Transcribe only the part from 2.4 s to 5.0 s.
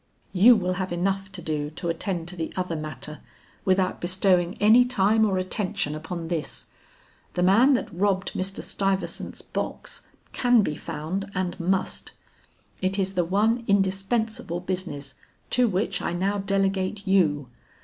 other matter without bestowing any